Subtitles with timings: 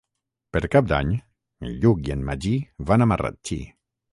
[0.55, 1.11] Per Cap d'Any
[1.67, 2.57] en Lluc i en Magí
[2.93, 3.61] van a Marratxí.